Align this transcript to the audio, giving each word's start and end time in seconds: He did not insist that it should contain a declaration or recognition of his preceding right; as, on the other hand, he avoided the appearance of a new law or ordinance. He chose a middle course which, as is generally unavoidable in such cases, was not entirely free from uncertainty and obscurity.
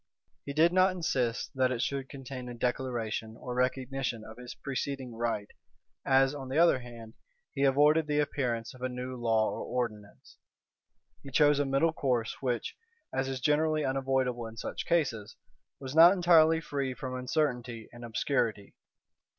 He 0.47 0.53
did 0.53 0.73
not 0.73 0.95
insist 0.95 1.51
that 1.53 1.71
it 1.71 1.79
should 1.79 2.09
contain 2.09 2.49
a 2.49 2.55
declaration 2.55 3.37
or 3.39 3.53
recognition 3.53 4.23
of 4.25 4.37
his 4.37 4.55
preceding 4.55 5.13
right; 5.13 5.49
as, 6.03 6.33
on 6.33 6.49
the 6.49 6.57
other 6.57 6.79
hand, 6.79 7.13
he 7.53 7.65
avoided 7.65 8.07
the 8.07 8.17
appearance 8.19 8.73
of 8.73 8.81
a 8.81 8.89
new 8.89 9.15
law 9.15 9.51
or 9.51 9.61
ordinance. 9.63 10.37
He 11.21 11.29
chose 11.29 11.59
a 11.59 11.65
middle 11.65 11.93
course 11.93 12.37
which, 12.41 12.75
as 13.13 13.29
is 13.29 13.39
generally 13.41 13.85
unavoidable 13.85 14.47
in 14.47 14.57
such 14.57 14.87
cases, 14.87 15.35
was 15.79 15.93
not 15.93 16.13
entirely 16.13 16.61
free 16.61 16.95
from 16.95 17.13
uncertainty 17.15 17.87
and 17.93 18.03
obscurity. 18.03 18.73